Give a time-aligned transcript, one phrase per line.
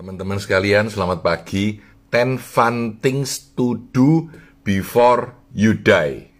[0.00, 1.76] Teman-teman sekalian, selamat pagi.
[2.08, 4.32] 10 fun things to do
[4.64, 6.32] before you die.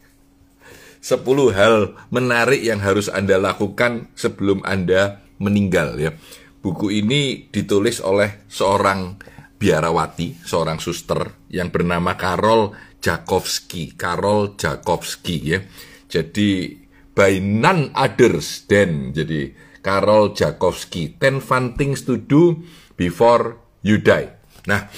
[1.04, 1.20] 10
[1.52, 6.16] hal menarik yang harus Anda lakukan sebelum Anda meninggal ya.
[6.64, 9.20] Buku ini ditulis oleh seorang
[9.60, 13.92] biarawati, seorang suster yang bernama Karol Jakowski.
[13.92, 15.60] Karol Jakowski ya.
[16.08, 16.80] Jadi
[17.12, 22.60] by none others than jadi Karol Jakowski 10 fun things to do
[23.00, 24.32] before you die.
[24.68, 24.92] Nah,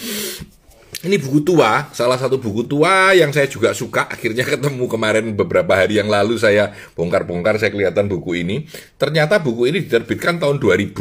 [1.03, 4.07] ini buku tua, salah satu buku tua yang saya juga suka.
[4.07, 8.71] Akhirnya ketemu kemarin beberapa hari yang lalu saya bongkar-bongkar, saya kelihatan buku ini.
[9.03, 10.95] Ternyata buku ini diterbitkan tahun 2000.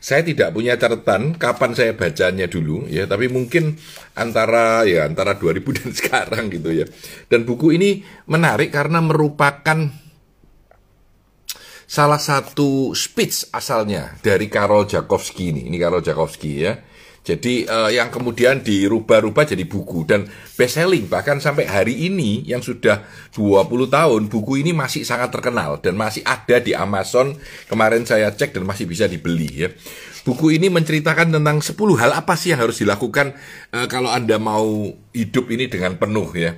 [0.00, 3.04] Saya tidak punya catatan kapan saya bacanya dulu, ya.
[3.04, 3.76] Tapi mungkin
[4.16, 6.88] antara ya antara 2000 dan sekarang gitu ya.
[7.28, 10.01] Dan buku ini menarik karena merupakan
[11.92, 15.68] salah satu speech asalnya dari Karol Jakowski ini.
[15.68, 16.72] Ini Karol Jakowski ya.
[17.22, 20.26] Jadi uh, yang kemudian dirubah-rubah jadi buku dan
[20.58, 25.78] best selling bahkan sampai hari ini yang sudah 20 tahun buku ini masih sangat terkenal
[25.78, 27.38] dan masih ada di Amazon.
[27.70, 29.68] Kemarin saya cek dan masih bisa dibeli ya.
[30.22, 33.34] Buku ini menceritakan tentang 10 hal apa sih yang harus dilakukan
[33.74, 36.54] uh, kalau Anda mau hidup ini dengan penuh ya.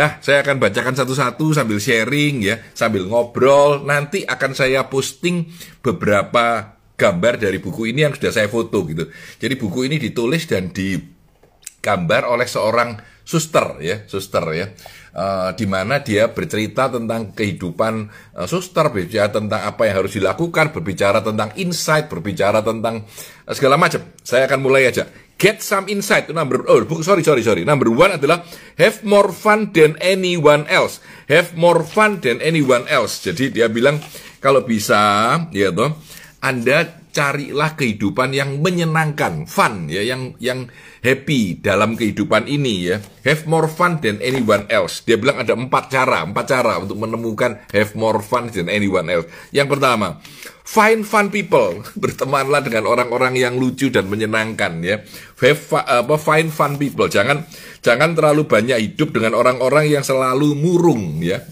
[0.00, 3.84] Nah, saya akan bacakan satu-satu sambil sharing ya, sambil ngobrol.
[3.84, 5.52] Nanti akan saya posting
[5.84, 9.04] beberapa gambar dari buku ini yang sudah saya foto gitu.
[9.36, 12.96] Jadi buku ini ditulis dan digambar oleh seorang
[13.32, 14.68] suster ya, suster ya.
[15.12, 20.72] Uh, di mana dia bercerita tentang kehidupan uh, suster, berbicara tentang apa yang harus dilakukan,
[20.72, 23.04] berbicara tentang insight, berbicara tentang
[23.48, 24.04] uh, segala macam.
[24.20, 25.08] Saya akan mulai aja.
[25.40, 26.30] Get some insight.
[26.30, 27.64] Number oh sorry sorry sorry.
[27.64, 28.46] Number one adalah
[28.78, 31.02] have more fun than anyone else.
[31.26, 33.20] Have more fun than anyone else.
[33.26, 33.98] Jadi dia bilang
[34.38, 35.98] kalau bisa ya toh
[36.38, 40.66] Anda carilah kehidupan yang menyenangkan, fun ya, yang yang
[41.04, 42.96] happy dalam kehidupan ini ya.
[43.22, 45.04] Have more fun than anyone else.
[45.04, 49.28] Dia bilang ada empat cara, empat cara untuk menemukan have more fun than anyone else.
[49.52, 50.18] Yang pertama,
[50.64, 51.84] find fun people.
[52.02, 55.04] Bertemanlah dengan orang-orang yang lucu dan menyenangkan ya.
[55.38, 57.06] Have apa find fun people.
[57.12, 57.44] Jangan
[57.84, 61.44] jangan terlalu banyak hidup dengan orang-orang yang selalu murung ya.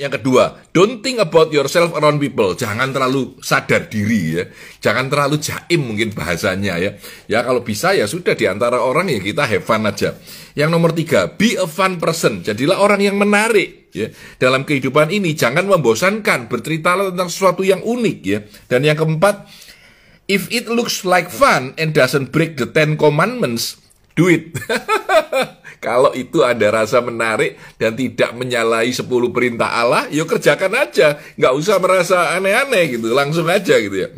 [0.00, 2.56] Yang kedua, don't think about yourself around people.
[2.56, 4.44] Jangan terlalu sadar diri ya.
[4.80, 6.96] Jangan terlalu jaim mungkin bahasanya ya.
[7.28, 10.16] Ya kalau bisa ya sudah di antara orang ya kita have fun aja.
[10.56, 12.40] Yang nomor tiga, be a fun person.
[12.40, 14.08] Jadilah orang yang menarik ya.
[14.40, 16.48] Dalam kehidupan ini jangan membosankan.
[16.48, 18.40] Berceritalah tentang sesuatu yang unik ya.
[18.72, 19.52] Dan yang keempat,
[20.32, 23.76] if it looks like fun and doesn't break the ten commandments,
[24.20, 24.52] do it.
[25.84, 31.16] Kalau itu ada rasa menarik dan tidak menyalahi 10 perintah Allah, yuk ya kerjakan aja.
[31.40, 34.12] Nggak usah merasa aneh-aneh gitu, langsung aja gitu ya.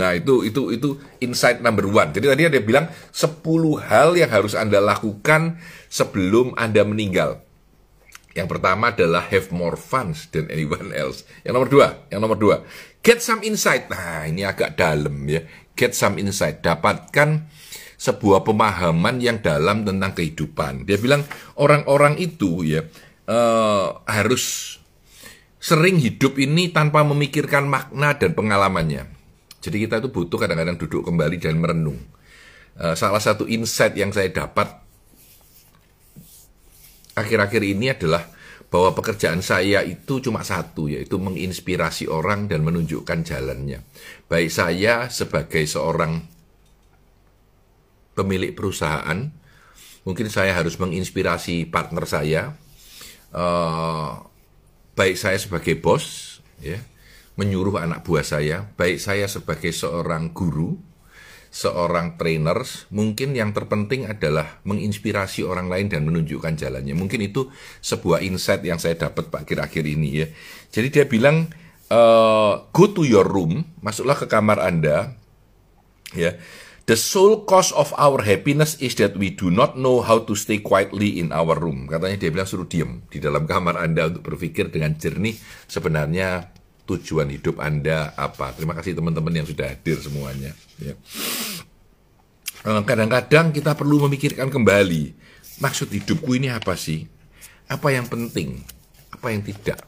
[0.00, 2.08] Nah itu itu itu insight number one.
[2.16, 3.44] Jadi tadi ada bilang 10
[3.84, 5.60] hal yang harus Anda lakukan
[5.92, 7.44] sebelum Anda meninggal.
[8.34, 11.22] Yang pertama adalah have more fun than anyone else.
[11.46, 12.56] Yang nomor dua, yang nomor dua,
[13.04, 13.86] get some insight.
[13.86, 15.44] Nah ini agak dalam ya.
[15.78, 16.58] Get some insight.
[16.58, 17.46] Dapatkan
[18.04, 20.84] sebuah pemahaman yang dalam tentang kehidupan.
[20.84, 21.24] Dia bilang
[21.56, 22.84] orang-orang itu ya
[23.24, 24.76] uh, harus
[25.56, 29.08] sering hidup ini tanpa memikirkan makna dan pengalamannya.
[29.64, 31.96] Jadi kita itu butuh kadang-kadang duduk kembali dan merenung.
[32.76, 34.68] Uh, salah satu insight yang saya dapat
[37.16, 38.28] akhir-akhir ini adalah
[38.68, 43.86] bahwa pekerjaan saya itu cuma satu, yaitu menginspirasi orang dan menunjukkan jalannya.
[44.26, 46.33] Baik saya sebagai seorang
[48.14, 49.30] pemilik perusahaan,
[50.06, 52.42] mungkin saya harus menginspirasi partner saya,
[53.34, 54.22] uh,
[54.94, 56.78] baik saya sebagai bos, ya,
[57.34, 60.78] menyuruh anak buah saya, baik saya sebagai seorang guru,
[61.50, 66.94] seorang trainer, mungkin yang terpenting adalah menginspirasi orang lain dan menunjukkan jalannya.
[66.94, 67.50] Mungkin itu
[67.82, 70.26] sebuah insight yang saya dapat pak akhir-akhir ini ya.
[70.70, 71.50] Jadi dia bilang,
[71.90, 75.14] uh, go to your room, masuklah ke kamar anda,
[76.14, 76.38] ya
[76.84, 80.60] The sole cause of our happiness is that we do not know how to stay
[80.60, 81.88] quietly in our room.
[81.88, 85.32] Katanya dia bilang suruh diem di dalam kamar Anda untuk berpikir dengan jernih
[85.64, 86.52] sebenarnya
[86.84, 88.52] tujuan hidup Anda apa.
[88.52, 90.52] Terima kasih teman-teman yang sudah hadir semuanya.
[90.76, 90.92] Ya.
[92.64, 95.16] Eh, kadang-kadang kita perlu memikirkan kembali
[95.64, 97.08] maksud hidupku ini apa sih?
[97.64, 98.60] Apa yang penting?
[99.08, 99.80] Apa yang tidak?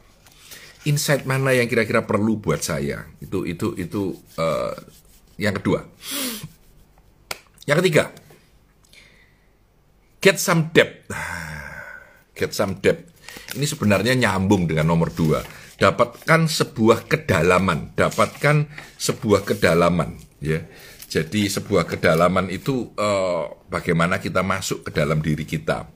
[0.88, 3.04] Insight mana yang kira-kira perlu buat saya?
[3.20, 4.72] Itu itu itu uh,
[5.36, 5.84] yang kedua.
[7.66, 8.04] Yang ketiga,
[10.22, 11.10] get some depth.
[12.36, 13.10] Get some depth.
[13.58, 15.42] Ini sebenarnya nyambung dengan nomor dua.
[15.76, 17.96] Dapatkan sebuah kedalaman.
[17.98, 20.14] Dapatkan sebuah kedalaman.
[20.38, 20.62] Ya.
[21.06, 25.88] Jadi sebuah kedalaman itu uh, bagaimana kita masuk ke dalam diri kita.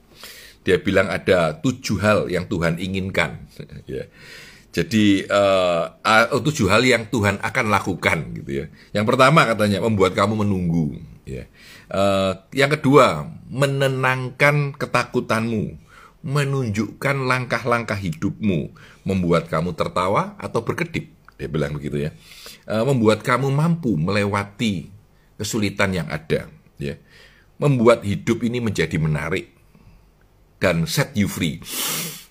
[0.61, 3.47] Dia bilang ada tujuh hal yang Tuhan inginkan.
[3.85, 4.05] ya.
[4.71, 5.91] Jadi uh,
[6.39, 8.65] tujuh hal yang Tuhan akan lakukan gitu ya.
[8.95, 10.95] Yang pertama katanya membuat kamu menunggu.
[11.25, 11.45] Ya.
[11.87, 15.77] Uh, yang kedua menenangkan ketakutanmu,
[16.25, 18.73] menunjukkan langkah-langkah hidupmu,
[19.05, 21.09] membuat kamu tertawa atau berkedip.
[21.37, 22.11] Dia bilang begitu ya.
[22.65, 24.89] Uh, membuat kamu mampu melewati
[25.37, 26.97] kesulitan yang ada, ya.
[27.61, 29.53] Membuat hidup ini menjadi menarik
[30.57, 31.61] dan set you free.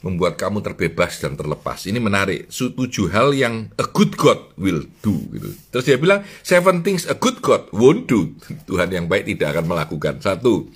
[0.00, 1.84] Membuat kamu terbebas dan terlepas.
[1.84, 2.48] Ini menarik.
[2.48, 5.20] Tujuh hal yang a good God will do.
[5.28, 5.52] Gitu.
[5.68, 8.32] Terus dia bilang, seven things a good God won't do.
[8.68, 10.14] Tuhan yang baik tidak akan melakukan.
[10.24, 10.72] Satu,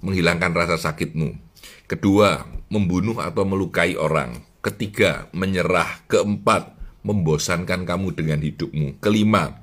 [0.00, 1.36] menghilangkan rasa sakitmu.
[1.84, 4.40] Kedua, membunuh atau melukai orang.
[4.64, 6.00] Ketiga, menyerah.
[6.08, 6.72] Keempat,
[7.04, 8.96] membosankan kamu dengan hidupmu.
[9.04, 9.60] Kelima,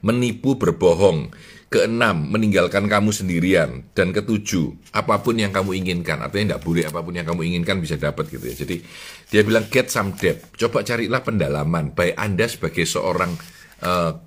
[0.00, 1.30] menipu berbohong.
[1.70, 3.86] Keenam, meninggalkan kamu sendirian.
[3.94, 6.18] Dan ketujuh, apa pun yang kamu inginkan.
[6.18, 8.58] Artinya tidak boleh apa pun yang kamu inginkan bisa dapat gitu ya.
[8.58, 8.82] Jadi
[9.30, 10.50] dia bilang get some depth.
[10.58, 11.94] Coba carilah pendalaman.
[11.94, 13.38] Baik Anda sebagai seorang
[13.86, 14.18] uh,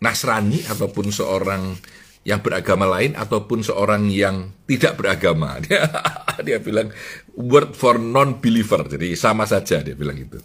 [0.00, 1.76] Nasrani ataupun seorang
[2.26, 5.60] yang beragama lain ataupun seorang yang tidak beragama.
[5.64, 5.86] Dia,
[6.44, 6.92] dia bilang
[7.32, 8.84] word for non-believer.
[8.84, 10.36] Jadi sama saja dia bilang itu.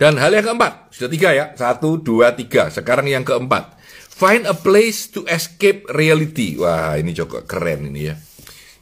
[0.00, 2.72] Dan hal yang keempat, sudah tiga ya, satu, dua, tiga.
[2.72, 3.76] Sekarang yang keempat,
[4.14, 6.54] find a place to escape reality.
[6.54, 8.14] Wah, ini juga keren ini ya.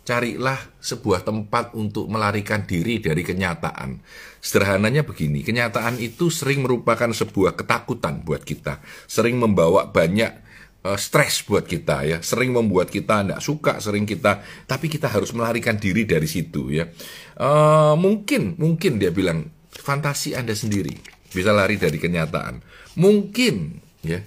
[0.03, 4.03] Carilah sebuah tempat untuk melarikan diri dari kenyataan.
[4.43, 10.43] Sederhananya begini, kenyataan itu sering merupakan sebuah ketakutan buat kita, sering membawa banyak
[10.83, 15.31] uh, stres buat kita ya, sering membuat kita tidak suka, sering kita, tapi kita harus
[15.31, 16.91] melarikan diri dari situ ya.
[17.39, 20.99] Uh, mungkin, mungkin dia bilang fantasi Anda sendiri
[21.31, 22.59] bisa lari dari kenyataan.
[22.99, 23.55] Mungkin
[24.03, 24.19] ya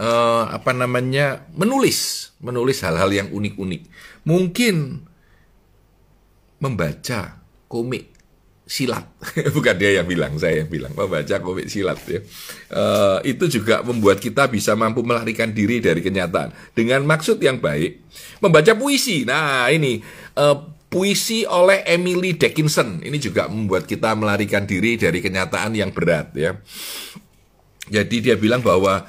[0.00, 3.82] uh, apa namanya menulis, menulis hal-hal yang unik-unik.
[4.24, 5.04] Mungkin
[6.60, 8.16] membaca komik
[8.64, 9.04] silat,
[9.56, 12.24] bukan dia yang bilang, saya yang bilang membaca komik silat ya.
[12.72, 18.00] Uh, itu juga membuat kita bisa mampu melarikan diri dari kenyataan dengan maksud yang baik.
[18.40, 20.00] Membaca puisi, nah ini
[20.40, 26.34] uh, Puisi oleh Emily Dickinson ini juga membuat kita melarikan diri dari kenyataan yang berat
[26.34, 26.58] ya.
[27.86, 29.06] Jadi dia bilang bahwa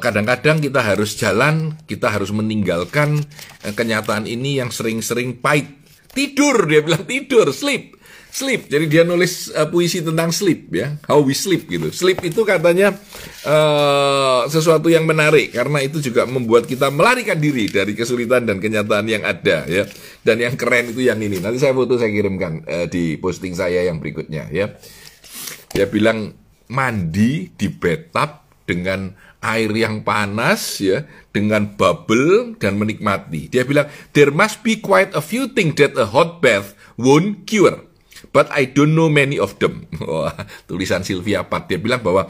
[0.00, 3.20] kadang-kadang uh, kita harus jalan, kita harus meninggalkan
[3.64, 5.68] uh, kenyataan ini yang sering-sering pahit.
[6.08, 7.98] Tidur dia bilang tidur, sleep
[8.28, 8.68] sleep.
[8.68, 11.88] Jadi dia nulis uh, puisi tentang sleep ya, how we sleep gitu.
[11.90, 12.94] Sleep itu katanya
[13.44, 19.06] uh, sesuatu yang menarik karena itu juga membuat kita melarikan diri dari kesulitan dan kenyataan
[19.08, 19.84] yang ada ya.
[20.22, 21.40] Dan yang keren itu yang ini.
[21.40, 24.76] Nanti saya foto saya kirimkan uh, di posting saya yang berikutnya ya.
[25.72, 26.32] Dia bilang
[26.68, 33.48] mandi di bathtub dengan air yang panas ya dengan bubble dan menikmati.
[33.48, 37.88] Dia bilang there must be quite a few things that a hot bath won't cure.
[38.34, 39.88] But I don't know many of them.
[40.04, 40.36] Wah,
[40.68, 42.28] tulisan Sylvia Pat dia bilang bahwa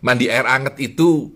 [0.00, 1.34] mandi air hangat itu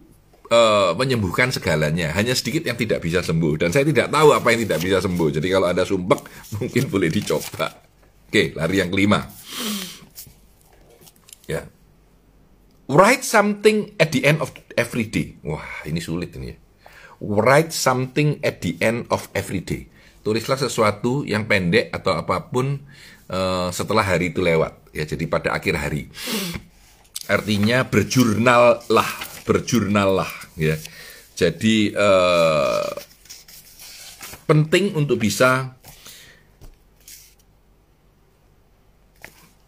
[0.48, 2.14] uh, menyembuhkan segalanya.
[2.16, 3.66] Hanya sedikit yang tidak bisa sembuh.
[3.66, 5.28] Dan saya tidak tahu apa yang tidak bisa sembuh.
[5.34, 6.20] Jadi kalau ada sumpek,
[6.56, 7.68] mungkin boleh dicoba.
[8.28, 9.24] Oke, lari yang kelima.
[11.48, 11.64] Ya.
[12.88, 15.36] Write something at the end of every day.
[15.44, 16.56] Wah, ini sulit ini ya.
[17.20, 19.92] Write something at the end of every day
[20.28, 22.84] tulislah sesuatu yang pendek atau apa pun
[23.32, 26.12] uh, setelah hari itu lewat ya jadi pada akhir hari
[27.32, 29.08] artinya berjurnal lah
[29.48, 30.76] berjurnal lah ya
[31.32, 32.92] jadi uh,
[34.44, 35.77] penting untuk bisa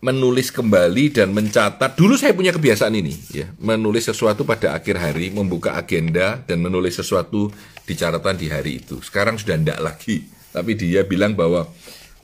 [0.00, 1.96] menulis kembali dan mencatat.
[1.96, 6.96] Dulu saya punya kebiasaan ini, ya, menulis sesuatu pada akhir hari, membuka agenda dan menulis
[6.96, 7.52] sesuatu
[7.84, 9.00] di catatan di hari itu.
[9.04, 11.70] Sekarang sudah tidak lagi tapi dia bilang bahwa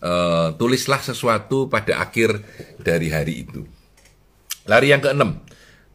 [0.03, 2.43] uh, tulislah sesuatu pada akhir
[2.83, 3.63] dari hari itu.
[4.67, 5.33] Lari yang keenam.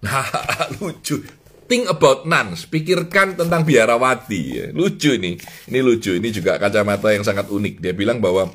[0.01, 0.25] Nah,
[0.81, 1.21] lucu.
[1.69, 2.65] Think about nuns.
[2.65, 4.41] Pikirkan tentang biarawati.
[4.49, 4.65] Ya.
[4.73, 5.37] Lucu ini.
[5.69, 6.17] Ini lucu.
[6.17, 7.77] Ini juga kacamata yang sangat unik.
[7.77, 8.49] Dia bilang bahwa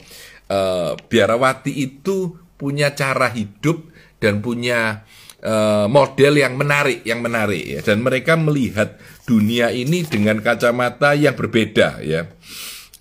[0.50, 3.88] uh, biarawati itu punya cara hidup
[4.20, 5.04] dan punya
[5.44, 7.80] uh, model yang menarik, yang menarik ya.
[7.84, 8.96] Dan mereka melihat
[9.28, 12.28] dunia ini dengan kacamata yang berbeda ya.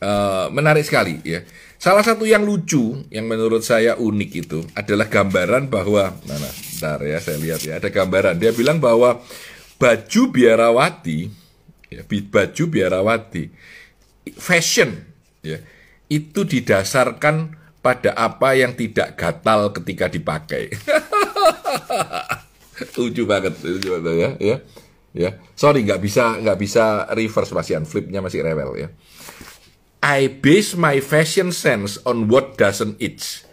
[0.03, 1.41] Uh, menarik sekali ya.
[1.75, 6.50] Salah satu yang lucu yang menurut saya unik itu adalah gambaran bahwa mana?
[6.50, 7.77] Bentar ya, saya lihat ya.
[7.79, 8.35] Ada gambaran.
[8.41, 9.21] Dia bilang bahwa
[9.75, 11.29] baju biarawati
[11.91, 13.51] ya, baju biarawati
[14.39, 14.95] fashion
[15.45, 15.62] ya,
[16.09, 20.73] itu didasarkan pada apa yang tidak gatal ketika dipakai.
[22.97, 24.57] lucu banget, lucu banget ya, ya.
[25.13, 25.29] ya.
[25.53, 28.89] Sorry, nggak bisa nggak bisa reverse masih flipnya masih rewel ya.
[30.01, 33.45] I base my fashion sense on what doesn't itch.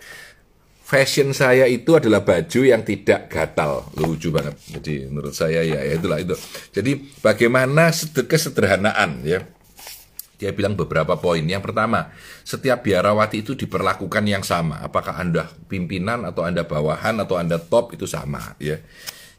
[0.81, 3.89] Fashion saya itu adalah baju yang tidak gatal.
[3.97, 4.57] Lucu banget.
[4.69, 6.37] Jadi menurut saya ya, ya itulah itu.
[6.73, 7.89] Jadi bagaimana
[8.29, 9.45] kesederhanaan ya.
[10.43, 11.47] Dia bilang beberapa poin.
[11.47, 12.11] Yang pertama,
[12.43, 14.83] setiap biarawati itu diperlakukan yang sama.
[14.83, 18.83] Apakah Anda pimpinan atau Anda bawahan atau Anda top itu sama ya.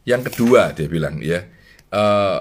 [0.07, 1.43] Yang kedua dia bilang ya,
[1.91, 2.39] uh,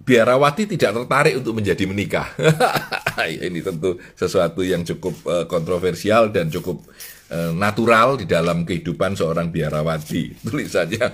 [0.00, 2.28] biarawati tidak tertarik untuk menjadi menikah.
[3.20, 6.88] Ya, ini tentu sesuatu yang cukup uh, kontroversial dan cukup
[7.28, 10.32] uh, natural di dalam kehidupan seorang biarawati.
[10.48, 11.04] Tulisannya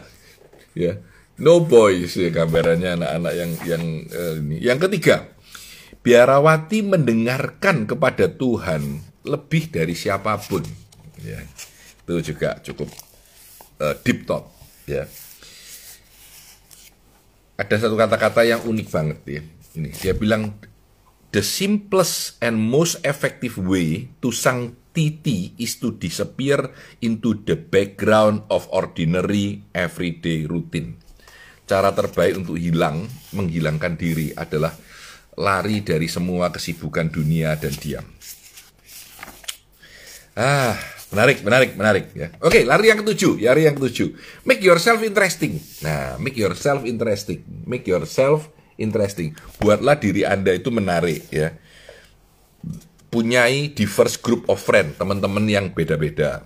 [0.70, 0.94] ya,
[1.42, 4.62] no boys ya gambarannya anak-anak yang yang uh, ini.
[4.62, 5.34] Yang ketiga,
[6.06, 10.62] biarawati mendengarkan kepada Tuhan lebih dari siapa pun.
[11.18, 11.42] Ya,
[12.06, 12.86] itu juga cukup
[13.82, 14.46] uh, deep thought
[14.86, 15.10] ya
[17.56, 19.42] ada satu kata-kata yang unik banget ya.
[19.76, 20.60] Ini dia bilang
[21.32, 28.44] the simplest and most effective way to sang titi is to disappear into the background
[28.52, 31.00] of ordinary everyday routine.
[31.66, 34.76] Cara terbaik untuk hilang, menghilangkan diri adalah
[35.36, 38.06] lari dari semua kesibukan dunia dan diam.
[40.36, 40.76] Ah,
[41.06, 42.34] Menarik, menarik, menarik ya.
[42.42, 44.10] Oke, lari yang ketujuh, lari yang ketujuh.
[44.42, 45.62] Make yourself interesting.
[45.86, 47.46] Nah, make yourself interesting.
[47.62, 49.38] Make yourself interesting.
[49.62, 51.54] Buatlah diri Anda itu menarik ya.
[53.06, 56.42] Punyai diverse group of friend, teman-teman yang beda-beda.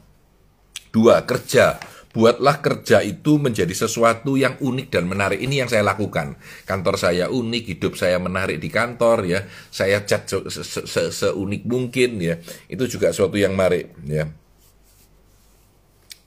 [0.93, 1.81] Dua, kerja
[2.11, 5.39] buatlah kerja itu menjadi sesuatu yang unik dan menarik.
[5.39, 6.35] Ini yang saya lakukan.
[6.67, 9.41] Kantor saya unik, hidup saya menarik di kantor ya.
[9.71, 11.29] Saya cat seunik se se se
[11.67, 12.39] mungkin ya.
[12.67, 14.27] Itu juga sesuatu yang menarik ya.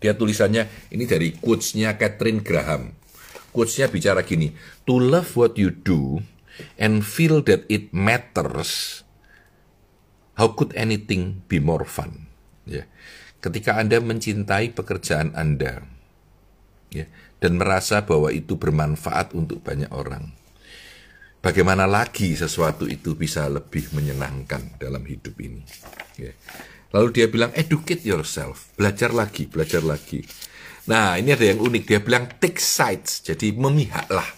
[0.04, 2.92] Dia tulisannya ini dari quotes-nya Catherine Graham.
[3.56, 4.52] Quotes-nya bicara gini,
[4.84, 6.20] to love what you do
[6.75, 9.02] and feel that it matters,
[10.36, 12.28] how could anything be more fun?
[12.68, 12.84] Ya.
[13.44, 15.84] Ketika Anda mencintai pekerjaan Anda,
[16.88, 17.12] ya,
[17.44, 20.32] dan merasa bahwa itu bermanfaat untuk banyak orang,
[21.44, 25.60] bagaimana lagi sesuatu itu bisa lebih menyenangkan dalam hidup ini?
[26.16, 26.32] Ya.
[26.96, 30.24] Lalu dia bilang, educate yourself, belajar lagi, belajar lagi.
[30.88, 31.84] Nah, ini ada yang unik.
[31.84, 34.30] Dia bilang, take sides, jadi memihaklah.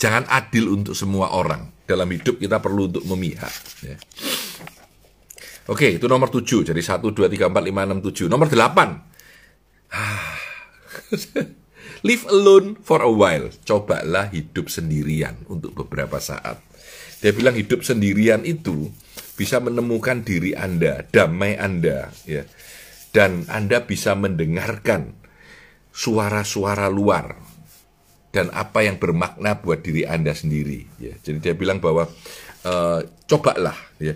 [0.00, 1.72] Jangan adil untuk semua orang.
[1.84, 3.52] Dalam hidup kita perlu untuk memihak.
[3.84, 4.00] Ya.
[5.66, 6.62] Oke, itu nomor 7.
[6.62, 8.30] Jadi 1, 2, 3, 4, 5, 6, 7.
[8.30, 9.16] Nomor 8.
[12.06, 13.50] Live alone for a while.
[13.66, 16.62] Cobalah hidup sendirian untuk beberapa saat.
[17.18, 18.92] Dia bilang hidup sendirian itu
[19.34, 22.46] bisa menemukan diri Anda, damai Anda, ya.
[23.10, 25.16] Dan Anda bisa mendengarkan
[25.90, 27.36] suara-suara luar
[28.36, 31.16] dan apa yang bermakna buat diri Anda sendiri, ya.
[31.24, 32.04] Jadi dia bilang bahwa
[32.60, 32.74] e,
[33.24, 34.12] cobalah, ya,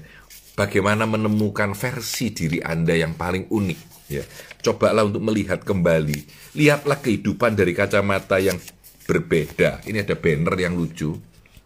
[0.55, 3.81] bagaimana menemukan versi diri Anda yang paling unik,
[4.11, 4.25] ya.
[4.61, 8.61] Cobalah untuk melihat kembali, lihatlah kehidupan dari kacamata yang
[9.09, 9.85] berbeda.
[9.89, 11.17] Ini ada banner yang lucu,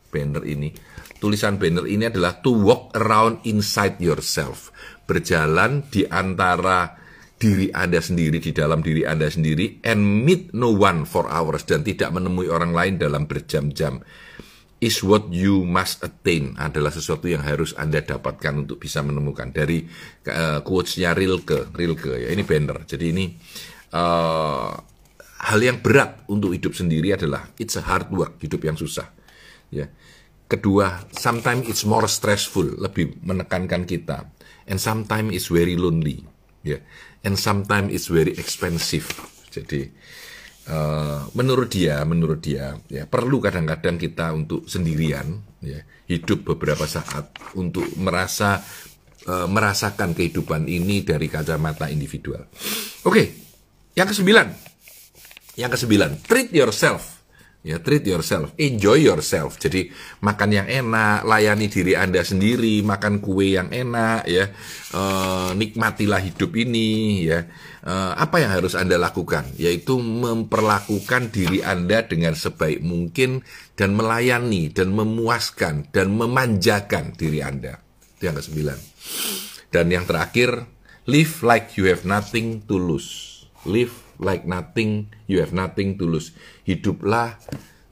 [0.08, 4.68] banner ini tulisan banner ini adalah to walk around inside yourself.
[5.08, 7.00] Berjalan di antara
[7.40, 11.80] diri Anda sendiri, di dalam diri Anda sendiri, and meet no one for hours, dan
[11.80, 14.04] tidak menemui orang lain dalam berjam-jam.
[14.84, 19.48] Is what you must attain adalah sesuatu yang harus Anda dapatkan untuk bisa menemukan.
[19.48, 19.80] Dari
[20.28, 22.84] uh, quotes-nya Rilke, Rilke ya, ini banner.
[22.84, 23.32] Jadi ini
[23.96, 24.76] uh,
[25.48, 29.08] hal yang berat untuk hidup sendiri adalah it's a hard work, hidup yang susah.
[29.72, 29.88] Ya.
[30.44, 34.28] Kedua, sometimes it's more stressful, lebih menekankan kita.
[34.68, 36.28] And sometimes it's very lonely.
[36.60, 36.84] Ya.
[37.24, 39.08] And sometimes it's very expensive.
[39.48, 39.88] Jadi,
[40.68, 47.32] uh, menurut dia, menurut dia, ya perlu kadang-kadang kita untuk sendirian, ya, hidup beberapa saat
[47.56, 48.60] untuk merasa
[49.26, 52.44] uh, merasakan kehidupan ini dari kacamata individual.
[53.04, 53.26] Oke, okay.
[53.96, 54.48] yang kesembilan,
[55.56, 57.23] yang kesembilan, treat yourself
[57.64, 59.56] Ya, treat yourself, enjoy yourself.
[59.56, 59.88] Jadi
[60.20, 64.52] makan yang enak, layani diri Anda sendiri, makan kue yang enak, ya,
[64.92, 65.02] e,
[65.56, 67.48] nikmatilah hidup ini, ya.
[67.80, 69.48] E, apa yang harus Anda lakukan?
[69.56, 73.40] Yaitu memperlakukan diri Anda dengan sebaik mungkin
[73.80, 77.80] dan melayani dan memuaskan dan memanjakan diri Anda.
[78.20, 78.76] Itu yang kesembilan.
[79.72, 80.68] Dan yang terakhir,
[81.08, 83.48] live like you have nothing to lose.
[83.64, 86.34] Live like nothing, you have nothing to lose.
[86.66, 87.38] Hiduplah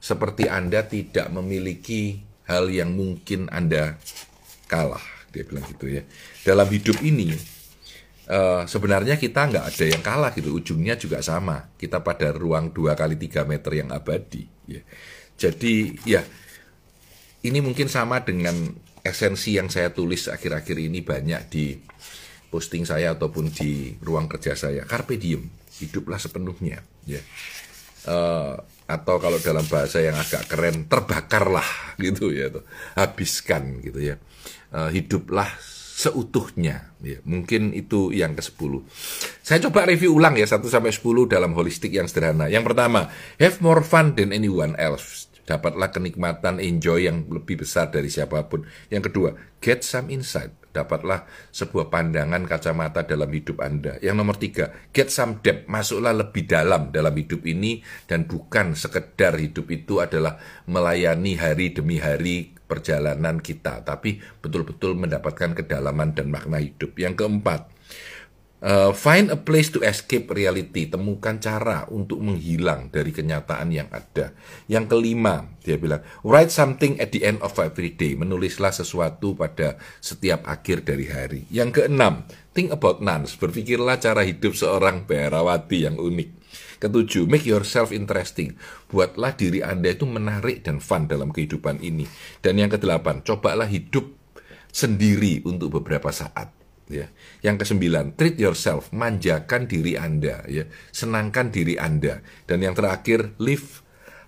[0.03, 3.97] seperti Anda tidak memiliki hal yang mungkin Anda
[4.67, 5.03] kalah.
[5.33, 6.03] Dia bilang gitu ya.
[6.45, 7.33] Dalam hidup ini,
[8.29, 10.53] uh, sebenarnya kita nggak ada yang kalah gitu.
[10.59, 11.73] Ujungnya juga sama.
[11.79, 14.45] Kita pada ruang dua kali tiga meter yang abadi.
[14.69, 14.83] Ya.
[15.39, 16.23] Jadi ya
[17.43, 18.55] ini mungkin sama dengan
[19.03, 21.75] esensi yang saya tulis akhir-akhir ini banyak di
[22.53, 24.85] posting saya ataupun di ruang kerja saya.
[24.85, 25.43] Carpe diem,
[25.81, 26.85] hiduplah sepenuhnya.
[27.09, 27.23] Ya.
[28.03, 28.59] Uh,
[28.91, 32.67] atau kalau dalam bahasa yang agak keren, terbakarlah gitu ya, tuh.
[32.99, 34.21] habiskan gitu ya.
[34.75, 35.49] Uh, hiduplah
[36.03, 36.91] seutuhnya.
[36.99, 38.83] Ya, mungkin itu yang ke-10.
[39.41, 42.51] Saya coba review ulang ya 1 sampai 10 dalam holistik yang sederhana.
[42.51, 48.09] Yang pertama, have more fun than anyone else dapatlah kenikmatan enjoy yang lebih besar dari
[48.09, 48.65] siapa pun.
[48.89, 54.01] Yang kedua, get some insight, dapatlah sebuah pandangan kacamata dalam hidup Anda.
[54.01, 59.37] Yang nomor tiga, get some depth, masuklah lebih dalam dalam hidup ini dan bukan sekedar
[59.37, 66.57] hidup itu adalah melayani hari demi hari perjalanan kita, tapi betul-betul mendapatkan kedalaman dan makna
[66.57, 66.97] hidup.
[66.97, 67.69] Yang keempat,
[68.63, 70.87] Uh, find a place to escape reality.
[70.87, 74.31] Temukan cara untuk menghilang dari kenyataan yang ada.
[74.71, 78.15] Yang kelima, dia bilang, write something at the end of every day.
[78.15, 81.43] Menulislah sesuatu pada setiap akhir dari hari.
[81.51, 82.23] Yang keenam,
[82.55, 83.35] think about nuns.
[83.35, 86.31] Berpikirlah cara hidup seorang Berawati yang unik.
[86.79, 88.55] Ketujuh, make yourself interesting.
[88.87, 92.07] Buatlah diri Anda itu menarik dan fun dalam kehidupan ini.
[92.39, 94.07] Dan yang kedelapan, cobalah hidup
[94.71, 96.62] sendiri untuk beberapa saat
[96.93, 97.09] ya.
[97.41, 102.21] Yang kesembilan, treat yourself, manjakan diri Anda ya, senangkan diri Anda.
[102.45, 103.81] Dan yang terakhir, live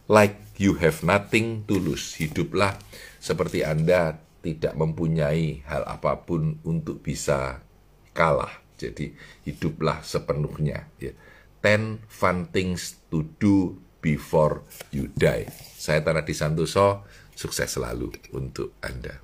[0.09, 2.17] like you have nothing to lose.
[2.17, 2.81] Hiduplah
[3.21, 7.65] seperti Anda tidak mempunyai hal apa pun untuk bisa
[8.13, 8.53] kalah.
[8.77, 9.15] Jadi
[9.49, 11.15] hiduplah sepenuhnya ya.
[11.65, 15.49] Ten fun things to do before you die.
[15.81, 19.24] Saya Tanah Santoso, sukses selalu untuk Anda.